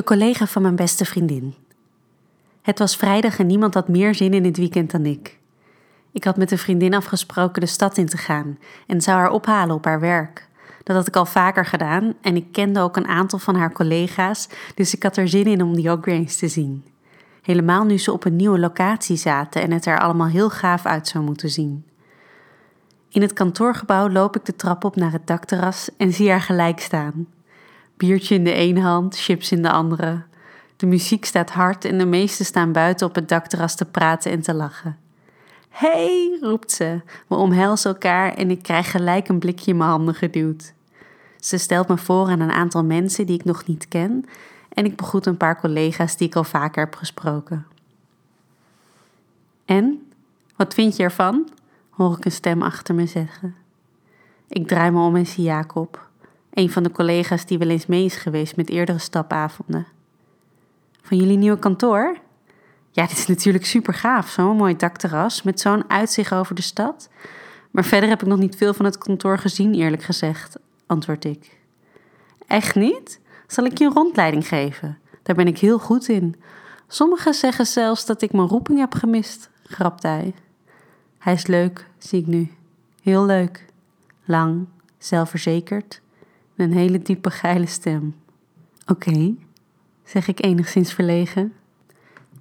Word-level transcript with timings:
De 0.00 0.06
collega 0.06 0.46
van 0.46 0.62
mijn 0.62 0.76
beste 0.76 1.04
vriendin. 1.04 1.54
Het 2.62 2.78
was 2.78 2.96
vrijdag 2.96 3.38
en 3.38 3.46
niemand 3.46 3.74
had 3.74 3.88
meer 3.88 4.14
zin 4.14 4.34
in 4.34 4.44
het 4.44 4.56
weekend 4.56 4.90
dan 4.90 5.06
ik. 5.06 5.38
Ik 6.12 6.24
had 6.24 6.36
met 6.36 6.50
een 6.50 6.58
vriendin 6.58 6.94
afgesproken 6.94 7.60
de 7.60 7.66
stad 7.66 7.96
in 7.96 8.06
te 8.06 8.16
gaan 8.16 8.58
en 8.86 9.00
zou 9.00 9.18
haar 9.18 9.30
ophalen 9.30 9.74
op 9.74 9.84
haar 9.84 10.00
werk. 10.00 10.48
Dat 10.82 10.96
had 10.96 11.06
ik 11.06 11.16
al 11.16 11.26
vaker 11.26 11.66
gedaan 11.66 12.14
en 12.20 12.36
ik 12.36 12.52
kende 12.52 12.80
ook 12.80 12.96
een 12.96 13.06
aantal 13.06 13.38
van 13.38 13.54
haar 13.54 13.72
collega's, 13.72 14.48
dus 14.74 14.94
ik 14.94 15.02
had 15.02 15.16
er 15.16 15.28
zin 15.28 15.46
in 15.46 15.62
om 15.62 15.74
die 15.74 15.90
ook 15.90 16.04
weer 16.04 16.14
eens 16.14 16.36
te 16.36 16.48
zien. 16.48 16.84
Helemaal 17.42 17.84
nu 17.84 17.98
ze 17.98 18.12
op 18.12 18.24
een 18.24 18.36
nieuwe 18.36 18.58
locatie 18.58 19.16
zaten 19.16 19.62
en 19.62 19.70
het 19.70 19.86
er 19.86 20.00
allemaal 20.00 20.28
heel 20.28 20.50
gaaf 20.50 20.86
uit 20.86 21.08
zou 21.08 21.24
moeten 21.24 21.50
zien. 21.50 21.84
In 23.08 23.22
het 23.22 23.32
kantoorgebouw 23.32 24.08
loop 24.08 24.36
ik 24.36 24.44
de 24.44 24.56
trap 24.56 24.84
op 24.84 24.96
naar 24.96 25.12
het 25.12 25.26
dakterras 25.26 25.90
en 25.96 26.12
zie 26.12 26.30
haar 26.30 26.40
gelijk 26.40 26.80
staan. 26.80 27.26
Biertje 28.00 28.34
in 28.34 28.44
de 28.44 28.52
ene 28.52 28.80
hand, 28.80 29.18
chips 29.18 29.52
in 29.52 29.62
de 29.62 29.70
andere. 29.70 30.22
De 30.76 30.86
muziek 30.86 31.24
staat 31.24 31.50
hard 31.50 31.84
en 31.84 31.98
de 31.98 32.04
meesten 32.04 32.44
staan 32.44 32.72
buiten 32.72 33.06
op 33.06 33.14
het 33.14 33.28
dakterras 33.28 33.74
te 33.74 33.84
praten 33.84 34.32
en 34.32 34.40
te 34.40 34.54
lachen. 34.54 34.98
Hey, 35.68 36.38
roept 36.40 36.70
ze. 36.70 37.00
We 37.26 37.34
omhelzen 37.34 37.90
elkaar 37.90 38.34
en 38.34 38.50
ik 38.50 38.62
krijg 38.62 38.90
gelijk 38.90 39.28
een 39.28 39.38
blikje 39.38 39.70
in 39.70 39.76
mijn 39.76 39.90
handen 39.90 40.14
geduwd. 40.14 40.72
Ze 41.40 41.58
stelt 41.58 41.88
me 41.88 41.96
voor 41.96 42.28
aan 42.28 42.40
een 42.40 42.50
aantal 42.50 42.84
mensen 42.84 43.26
die 43.26 43.38
ik 43.38 43.44
nog 43.44 43.66
niet 43.66 43.88
ken 43.88 44.24
en 44.68 44.84
ik 44.84 44.96
begroet 44.96 45.26
een 45.26 45.36
paar 45.36 45.60
collega's 45.60 46.16
die 46.16 46.26
ik 46.26 46.36
al 46.36 46.44
vaker 46.44 46.84
heb 46.84 46.94
gesproken. 46.94 47.66
En, 49.64 50.10
wat 50.56 50.74
vind 50.74 50.96
je 50.96 51.02
ervan? 51.02 51.48
hoor 51.90 52.16
ik 52.16 52.24
een 52.24 52.32
stem 52.32 52.62
achter 52.62 52.94
me 52.94 53.06
zeggen. 53.06 53.54
Ik 54.48 54.66
draai 54.66 54.90
me 54.90 55.00
om 55.00 55.16
en 55.16 55.26
zie 55.26 55.44
Jacob, 55.44 56.09
een 56.50 56.70
van 56.70 56.82
de 56.82 56.90
collega's 56.90 57.46
die 57.46 57.58
wel 57.58 57.68
eens 57.68 57.86
mee 57.86 58.04
is 58.04 58.16
geweest 58.16 58.56
met 58.56 58.70
eerdere 58.70 58.98
stapavonden. 58.98 59.86
Van 61.02 61.16
jullie 61.16 61.36
nieuwe 61.36 61.58
kantoor? 61.58 62.18
Ja, 62.90 63.06
dit 63.06 63.18
is 63.18 63.26
natuurlijk 63.26 63.66
super 63.66 63.94
gaaf, 63.94 64.28
zo'n 64.28 64.56
mooi 64.56 64.76
dakterras 64.76 65.42
met 65.42 65.60
zo'n 65.60 65.90
uitzicht 65.90 66.32
over 66.32 66.54
de 66.54 66.62
stad. 66.62 67.08
Maar 67.70 67.84
verder 67.84 68.08
heb 68.08 68.22
ik 68.22 68.28
nog 68.28 68.38
niet 68.38 68.56
veel 68.56 68.74
van 68.74 68.84
het 68.84 68.98
kantoor 68.98 69.38
gezien, 69.38 69.74
eerlijk 69.74 70.02
gezegd, 70.02 70.56
antwoord 70.86 71.24
ik. 71.24 71.58
Echt 72.46 72.74
niet? 72.74 73.20
Zal 73.46 73.64
ik 73.64 73.78
je 73.78 73.84
een 73.84 73.92
rondleiding 73.92 74.48
geven? 74.48 74.98
Daar 75.22 75.36
ben 75.36 75.46
ik 75.46 75.58
heel 75.58 75.78
goed 75.78 76.08
in. 76.08 76.36
Sommigen 76.88 77.34
zeggen 77.34 77.66
zelfs 77.66 78.06
dat 78.06 78.22
ik 78.22 78.32
mijn 78.32 78.48
roeping 78.48 78.78
heb 78.78 78.94
gemist, 78.94 79.50
grapt 79.64 80.02
hij. 80.02 80.34
Hij 81.18 81.32
is 81.32 81.46
leuk, 81.46 81.86
zie 81.98 82.20
ik 82.20 82.26
nu. 82.26 82.50
Heel 83.02 83.24
leuk. 83.24 83.64
Lang, 84.24 84.66
zelfverzekerd, 84.98 86.00
een 86.60 86.72
hele 86.72 87.02
diepe 87.02 87.30
geile 87.30 87.66
stem. 87.66 88.14
Oké, 88.86 89.34
zeg 90.04 90.28
ik 90.28 90.44
enigszins 90.44 90.92
verlegen. 90.92 91.52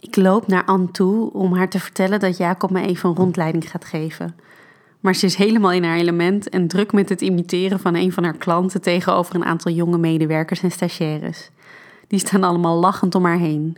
Ik 0.00 0.16
loop 0.16 0.46
naar 0.46 0.64
Anne 0.64 0.90
toe 0.90 1.32
om 1.32 1.54
haar 1.54 1.68
te 1.68 1.80
vertellen 1.80 2.20
dat 2.20 2.36
Jacob 2.36 2.70
me 2.70 2.86
even 2.86 3.08
een 3.08 3.16
rondleiding 3.16 3.70
gaat 3.70 3.84
geven. 3.84 4.36
Maar 5.00 5.14
ze 5.14 5.26
is 5.26 5.34
helemaal 5.34 5.72
in 5.72 5.84
haar 5.84 5.96
element 5.96 6.48
en 6.48 6.68
druk 6.68 6.92
met 6.92 7.08
het 7.08 7.20
imiteren 7.20 7.80
van 7.80 7.94
een 7.94 8.12
van 8.12 8.24
haar 8.24 8.36
klanten 8.36 8.80
tegenover 8.80 9.34
een 9.34 9.44
aantal 9.44 9.72
jonge 9.72 9.98
medewerkers 9.98 10.62
en 10.62 10.70
stagiaires. 10.70 11.50
Die 12.06 12.18
staan 12.18 12.44
allemaal 12.44 12.78
lachend 12.78 13.14
om 13.14 13.24
haar 13.24 13.38
heen. 13.38 13.76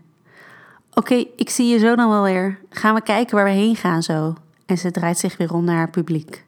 Oké, 0.95 1.25
ik 1.37 1.50
zie 1.50 1.67
je 1.67 1.78
zo 1.78 1.97
dan 1.97 2.09
wel 2.09 2.23
weer. 2.23 2.59
Gaan 2.71 2.95
we 2.95 3.03
kijken 3.03 3.37
waar 3.37 3.45
we 3.45 3.50
heen 3.50 3.77
gaan 3.77 4.03
zo? 4.03 4.34
En 4.67 4.78
ze 4.78 4.91
draait 4.91 5.19
zich 5.19 5.37
weer 5.37 5.53
om 5.53 5.65
naar 5.65 5.77
haar 5.77 5.91
publiek. 5.91 6.46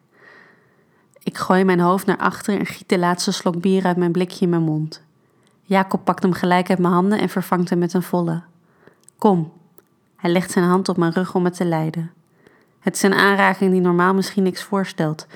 Ik 1.28 1.38
gooi 1.38 1.64
mijn 1.64 1.80
hoofd 1.80 2.06
naar 2.06 2.16
achter 2.16 2.58
en 2.58 2.66
giet 2.66 2.88
de 2.88 2.98
laatste 2.98 3.32
slok 3.32 3.60
bier 3.60 3.84
uit 3.84 3.96
mijn 3.96 4.12
blikje 4.12 4.44
in 4.44 4.48
mijn 4.48 4.62
mond. 4.62 5.02
Jacob 5.62 6.04
pakt 6.04 6.22
hem 6.22 6.32
gelijk 6.32 6.70
uit 6.70 6.78
mijn 6.78 6.92
handen 6.92 7.18
en 7.18 7.28
vervangt 7.28 7.70
hem 7.70 7.78
met 7.78 7.92
een 7.94 8.02
volle. 8.02 8.42
Kom. 9.18 9.52
Hij 10.16 10.30
legt 10.30 10.50
zijn 10.50 10.64
hand 10.64 10.88
op 10.88 10.96
mijn 10.96 11.12
rug 11.12 11.34
om 11.34 11.42
me 11.42 11.50
te 11.50 11.64
leiden. 11.64 12.10
Het 12.78 12.94
is 12.94 13.02
een 13.02 13.14
aanraking 13.14 13.70
die 13.70 13.80
normaal 13.80 14.14
misschien 14.14 14.42
niks 14.42 14.62
voorstelt, 14.62 15.26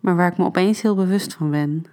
maar 0.00 0.16
waar 0.16 0.32
ik 0.32 0.38
me 0.38 0.44
opeens 0.44 0.82
heel 0.82 0.94
bewust 0.94 1.34
van 1.34 1.50
ben. 1.50 1.86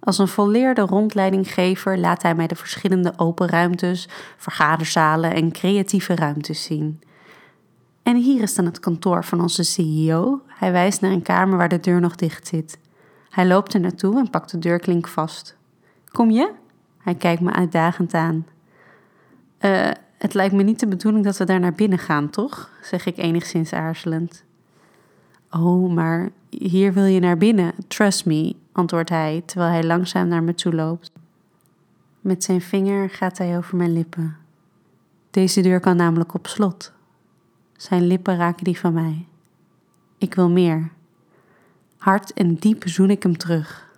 Als 0.00 0.18
een 0.18 0.28
volleerde 0.28 0.80
rondleidinggever 0.80 1.98
laat 1.98 2.22
hij 2.22 2.34
mij 2.34 2.46
de 2.46 2.56
verschillende 2.56 3.12
open 3.16 3.48
ruimtes, 3.48 4.08
vergaderzalen 4.36 5.34
en 5.34 5.52
creatieve 5.52 6.14
ruimtes 6.14 6.62
zien. 6.62 7.00
En 8.02 8.16
hier 8.16 8.42
is 8.42 8.54
dan 8.54 8.64
het 8.64 8.80
kantoor 8.80 9.24
van 9.24 9.40
onze 9.40 9.62
CEO. 9.62 10.40
Hij 10.54 10.72
wijst 10.72 11.00
naar 11.00 11.10
een 11.10 11.22
kamer 11.22 11.58
waar 11.58 11.68
de 11.68 11.80
deur 11.80 12.00
nog 12.00 12.14
dicht 12.14 12.46
zit. 12.46 12.78
Hij 13.30 13.46
loopt 13.46 13.74
er 13.74 13.80
naartoe 13.80 14.18
en 14.18 14.30
pakt 14.30 14.50
de 14.50 14.58
deurklink 14.58 15.08
vast. 15.08 15.56
Kom 16.08 16.30
je? 16.30 16.52
Hij 16.98 17.14
kijkt 17.14 17.40
me 17.40 17.52
uitdagend 17.52 18.14
aan. 18.14 18.46
Uh, 19.60 19.90
het 20.18 20.34
lijkt 20.34 20.54
me 20.54 20.62
niet 20.62 20.80
de 20.80 20.86
bedoeling 20.86 21.24
dat 21.24 21.36
we 21.36 21.44
daar 21.44 21.60
naar 21.60 21.72
binnen 21.72 21.98
gaan, 21.98 22.30
toch? 22.30 22.70
zeg 22.82 23.06
ik 23.06 23.16
enigszins 23.16 23.72
aarzelend. 23.72 24.44
Oh, 25.50 25.92
maar 25.94 26.30
hier 26.48 26.92
wil 26.92 27.04
je 27.04 27.20
naar 27.20 27.38
binnen, 27.38 27.72
trust 27.88 28.26
me, 28.26 28.56
antwoordt 28.72 29.08
hij 29.08 29.42
terwijl 29.46 29.70
hij 29.70 29.84
langzaam 29.84 30.28
naar 30.28 30.42
me 30.42 30.54
toe 30.54 30.74
loopt. 30.74 31.10
Met 32.20 32.44
zijn 32.44 32.60
vinger 32.60 33.10
gaat 33.10 33.38
hij 33.38 33.56
over 33.56 33.76
mijn 33.76 33.92
lippen. 33.92 34.36
Deze 35.30 35.60
deur 35.60 35.80
kan 35.80 35.96
namelijk 35.96 36.34
op 36.34 36.46
slot. 36.46 36.92
Zijn 37.76 38.06
lippen 38.06 38.36
raken 38.36 38.64
die 38.64 38.78
van 38.78 38.92
mij. 38.92 39.26
Ik 40.18 40.34
wil 40.34 40.50
meer. 40.50 40.90
Hard 41.96 42.32
en 42.32 42.54
diep 42.54 42.82
zoen 42.88 43.10
ik 43.10 43.22
hem 43.22 43.36
terug. 43.36 43.92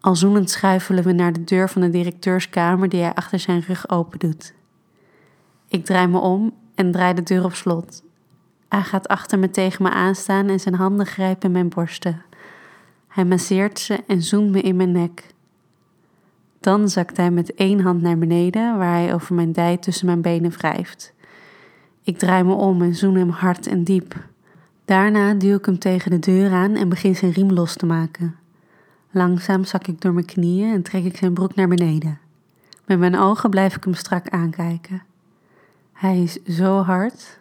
Al 0.00 0.16
zoenend 0.16 0.50
schuifelen 0.50 1.04
we 1.04 1.12
naar 1.12 1.32
de 1.32 1.44
deur 1.44 1.68
van 1.68 1.82
de 1.82 1.90
directeurskamer 1.90 2.88
die 2.88 3.00
hij 3.00 3.14
achter 3.14 3.38
zijn 3.38 3.60
rug 3.60 3.90
open 3.90 4.18
doet. 4.18 4.54
Ik 5.68 5.84
draai 5.84 6.06
me 6.06 6.18
om 6.18 6.54
en 6.74 6.92
draai 6.92 7.14
de 7.14 7.22
deur 7.22 7.44
op 7.44 7.54
slot. 7.54 8.02
Hij 8.68 8.82
gaat 8.82 9.08
achter 9.08 9.38
me 9.38 9.50
tegen 9.50 9.82
me 9.82 9.90
aanstaan 9.90 10.48
en 10.48 10.60
zijn 10.60 10.74
handen 10.74 11.06
grijpen 11.06 11.52
mijn 11.52 11.68
borsten. 11.68 12.22
Hij 13.08 13.24
masseert 13.24 13.78
ze 13.78 14.04
en 14.06 14.22
zoent 14.22 14.50
me 14.50 14.60
in 14.60 14.76
mijn 14.76 14.92
nek. 14.92 15.26
Dan 16.60 16.88
zakt 16.88 17.16
hij 17.16 17.30
met 17.30 17.54
één 17.54 17.80
hand 17.80 18.02
naar 18.02 18.18
beneden, 18.18 18.78
waar 18.78 18.92
hij 18.92 19.14
over 19.14 19.34
mijn 19.34 19.52
dij 19.52 19.76
tussen 19.76 20.06
mijn 20.06 20.20
benen 20.20 20.50
wrijft. 20.50 21.14
Ik 22.02 22.18
draai 22.18 22.44
me 22.44 22.52
om 22.52 22.82
en 22.82 22.94
zoen 22.94 23.14
hem 23.14 23.28
hard 23.28 23.66
en 23.66 23.84
diep. 23.84 24.14
Daarna 24.86 25.34
duw 25.34 25.56
ik 25.56 25.64
hem 25.64 25.78
tegen 25.78 26.10
de 26.10 26.18
deur 26.18 26.52
aan 26.52 26.74
en 26.74 26.88
begin 26.88 27.16
zijn 27.16 27.32
riem 27.32 27.52
los 27.52 27.74
te 27.74 27.86
maken. 27.86 28.36
Langzaam 29.10 29.64
zak 29.64 29.86
ik 29.86 30.00
door 30.00 30.12
mijn 30.12 30.26
knieën 30.26 30.72
en 30.72 30.82
trek 30.82 31.04
ik 31.04 31.16
zijn 31.16 31.34
broek 31.34 31.54
naar 31.54 31.68
beneden. 31.68 32.18
Met 32.84 32.98
mijn 32.98 33.16
ogen 33.18 33.50
blijf 33.50 33.76
ik 33.76 33.84
hem 33.84 33.94
strak 33.94 34.28
aankijken. 34.28 35.02
Hij 35.92 36.22
is 36.22 36.42
zo 36.44 36.82
hard. 36.82 37.38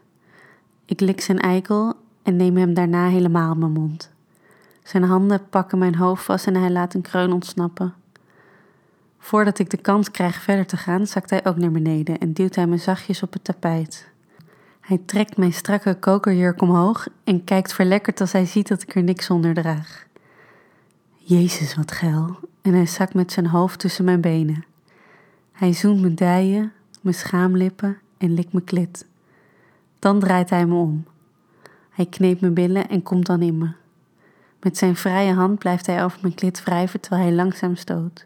Ik 0.85 1.00
lik 1.00 1.22
zijn 1.22 1.39
eikel 1.39 1.94
en 2.23 2.35
neem 2.35 2.57
hem 2.57 2.73
daarna 2.73 3.07
helemaal 3.07 3.53
in 3.53 3.59
mijn 3.59 3.72
mond. 3.72 4.12
Zijn 4.83 5.03
handen 5.03 5.50
pakken 5.50 5.77
mijn 5.77 5.95
hoofd 5.95 6.23
vast 6.23 6.47
en 6.47 6.56
hij 6.56 6.72
laat 6.72 6.94
een 6.94 7.01
kreun 7.01 7.31
ontsnappen. 7.31 7.94
Voordat 9.19 9.59
ik 9.59 9.69
de 9.69 9.77
kans 9.77 10.12
krijg 10.12 10.41
verder 10.41 10.66
te 10.66 10.77
gaan, 10.77 11.07
zakt 11.07 11.29
hij 11.29 11.45
ook 11.45 11.57
naar 11.57 11.72
beneden 11.72 12.17
en 12.17 12.33
duwt 12.33 12.56
hij 12.56 12.67
me 12.67 12.77
zachtjes 12.77 13.23
op 13.23 13.33
het 13.33 13.44
tapijt. 13.44 14.13
Hij 14.85 15.01
trekt 15.06 15.38
mijn 15.38 15.53
strakke 15.53 16.00
kokerjurk 16.00 16.62
omhoog 16.62 17.07
en 17.23 17.44
kijkt 17.44 17.73
verlekkerd 17.73 18.22
als 18.22 18.31
hij 18.31 18.46
ziet 18.46 18.68
dat 18.68 18.81
ik 18.81 18.96
er 18.96 19.03
niks 19.03 19.29
onder 19.29 19.53
draag. 19.53 20.06
Jezus, 21.16 21.75
wat 21.75 21.91
geil. 21.91 22.40
En 22.62 22.73
hij 22.73 22.85
zakt 22.85 23.13
met 23.13 23.31
zijn 23.31 23.47
hoofd 23.47 23.79
tussen 23.79 24.06
mijn 24.06 24.22
benen. 24.22 24.66
Hij 25.51 25.74
zoent 25.74 26.01
mijn 26.01 26.16
dijen, 26.16 26.74
mijn 27.01 27.16
schaamlippen 27.16 27.97
en 28.18 28.34
likt 28.34 28.53
mijn 28.53 28.66
klit. 28.66 29.06
Dan 30.00 30.19
draait 30.19 30.50
hij 30.50 30.66
me 30.66 30.75
om. 30.75 31.06
Hij 31.90 32.06
kneept 32.06 32.41
mijn 32.41 32.53
billen 32.53 32.90
en 32.90 33.03
komt 33.03 33.25
dan 33.25 33.41
in 33.41 33.57
me. 33.57 33.69
Met 34.62 34.78
zijn 34.78 34.95
vrije 34.95 35.34
hand 35.34 35.59
blijft 35.59 35.85
hij 35.85 36.03
over 36.03 36.19
mijn 36.22 36.34
klit 36.35 36.63
wrijven 36.63 37.00
terwijl 37.00 37.24
hij 37.24 37.34
langzaam 37.34 37.75
stoot. 37.75 38.25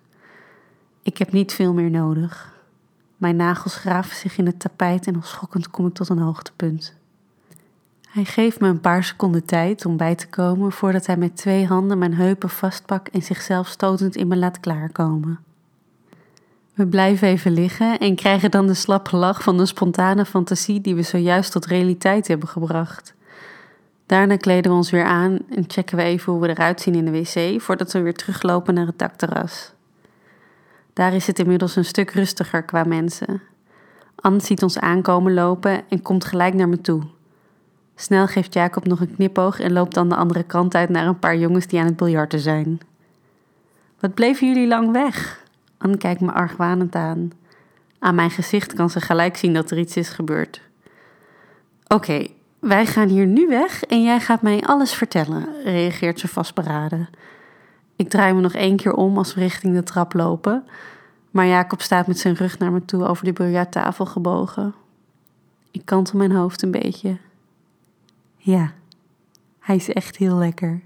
Ik 1.01 1.17
heb 1.17 1.31
niet 1.31 1.53
veel 1.53 1.73
meer 1.73 1.89
nodig. 1.89 2.58
Mijn 3.19 3.35
nagels 3.35 3.75
graven 3.75 4.15
zich 4.15 4.37
in 4.37 4.45
het 4.45 4.59
tapijt 4.59 5.07
en 5.07 5.15
al 5.15 5.21
schokkend 5.21 5.69
kom 5.69 5.87
ik 5.87 5.93
tot 5.93 6.09
een 6.09 6.19
hoogtepunt. 6.19 6.93
Hij 8.09 8.25
geeft 8.25 8.59
me 8.59 8.67
een 8.67 8.79
paar 8.79 9.03
seconden 9.03 9.45
tijd 9.45 9.85
om 9.85 9.97
bij 9.97 10.15
te 10.15 10.27
komen 10.27 10.71
voordat 10.71 11.05
hij 11.05 11.17
met 11.17 11.35
twee 11.35 11.65
handen 11.65 11.97
mijn 11.97 12.13
heupen 12.13 12.49
vastpakt 12.49 13.09
en 13.09 13.21
zichzelf 13.21 13.67
stotend 13.67 14.15
in 14.15 14.27
me 14.27 14.35
laat 14.35 14.59
klaarkomen. 14.59 15.39
We 16.73 16.87
blijven 16.87 17.27
even 17.27 17.51
liggen 17.51 17.97
en 17.97 18.15
krijgen 18.15 18.51
dan 18.51 18.67
de 18.67 18.73
slappe 18.73 19.15
lach 19.15 19.43
van 19.43 19.57
de 19.57 19.65
spontane 19.65 20.25
fantasie 20.25 20.81
die 20.81 20.95
we 20.95 21.01
zojuist 21.01 21.51
tot 21.51 21.65
realiteit 21.65 22.27
hebben 22.27 22.49
gebracht. 22.49 23.13
Daarna 24.05 24.37
kleden 24.37 24.71
we 24.71 24.77
ons 24.77 24.89
weer 24.89 25.05
aan 25.05 25.39
en 25.49 25.63
checken 25.67 25.97
we 25.97 26.03
even 26.03 26.33
hoe 26.33 26.41
we 26.41 26.49
eruit 26.49 26.81
zien 26.81 26.95
in 26.95 27.05
de 27.05 27.11
wc 27.11 27.61
voordat 27.61 27.91
we 27.91 28.01
weer 28.01 28.15
teruglopen 28.15 28.73
naar 28.73 28.85
het 28.85 28.99
dakterras. 28.99 29.71
Daar 30.99 31.13
is 31.13 31.27
het 31.27 31.39
inmiddels 31.39 31.75
een 31.75 31.85
stuk 31.85 32.11
rustiger 32.11 32.63
qua 32.63 32.83
mensen. 32.83 33.41
Anne 34.15 34.39
ziet 34.39 34.63
ons 34.63 34.79
aankomen 34.79 35.33
lopen 35.33 35.81
en 35.89 36.01
komt 36.01 36.25
gelijk 36.25 36.53
naar 36.53 36.69
me 36.69 36.81
toe. 36.81 37.01
Snel 37.95 38.27
geeft 38.27 38.53
Jacob 38.53 38.85
nog 38.85 38.99
een 38.99 39.15
knipoog 39.15 39.59
en 39.59 39.73
loopt 39.73 39.93
dan 39.93 40.09
de 40.09 40.15
andere 40.15 40.43
kant 40.43 40.75
uit 40.75 40.89
naar 40.89 41.07
een 41.07 41.19
paar 41.19 41.37
jongens 41.37 41.67
die 41.67 41.79
aan 41.79 41.85
het 41.85 41.95
biljarten 41.95 42.39
zijn. 42.39 42.79
Wat 43.99 44.13
bleven 44.13 44.47
jullie 44.47 44.67
lang 44.67 44.91
weg? 44.91 45.43
Anne 45.77 45.97
kijkt 45.97 46.21
me 46.21 46.31
argwanend 46.31 46.95
aan. 46.95 47.31
Aan 47.99 48.15
mijn 48.15 48.31
gezicht 48.31 48.73
kan 48.73 48.89
ze 48.89 49.01
gelijk 49.01 49.37
zien 49.37 49.53
dat 49.53 49.71
er 49.71 49.77
iets 49.77 49.95
is 49.95 50.09
gebeurd. 50.09 50.61
Oké, 51.87 52.27
wij 52.59 52.85
gaan 52.85 53.07
hier 53.07 53.25
nu 53.25 53.47
weg 53.47 53.83
en 53.83 54.03
jij 54.03 54.19
gaat 54.19 54.41
mij 54.41 54.61
alles 54.61 54.93
vertellen, 54.93 55.47
reageert 55.63 56.19
ze 56.19 56.27
vastberaden. 56.27 57.09
Ik 57.99 58.09
draai 58.09 58.33
me 58.33 58.41
nog 58.41 58.53
één 58.53 58.75
keer 58.75 58.93
om 58.93 59.17
als 59.17 59.33
we 59.33 59.39
richting 59.39 59.73
de 59.73 59.83
trap 59.83 60.13
lopen, 60.13 60.65
maar 61.31 61.45
Jacob 61.45 61.81
staat 61.81 62.07
met 62.07 62.19
zijn 62.19 62.33
rug 62.33 62.57
naar 62.57 62.71
me 62.71 62.85
toe 62.85 63.05
over 63.05 63.25
de 63.25 63.33
biljarttafel 63.33 64.05
gebogen. 64.05 64.73
Ik 65.71 65.85
kantel 65.85 66.17
mijn 66.17 66.31
hoofd 66.31 66.61
een 66.61 66.71
beetje. 66.71 67.17
Ja, 68.37 68.71
hij 69.59 69.75
is 69.75 69.89
echt 69.89 70.17
heel 70.17 70.35
lekker. 70.35 70.81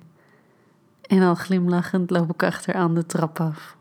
En 1.01 1.21
al 1.21 1.36
glimlachend 1.36 2.10
loop 2.10 2.33
ik 2.33 2.44
achteraan 2.44 2.95
de 2.95 3.06
trap 3.06 3.39
af. 3.39 3.77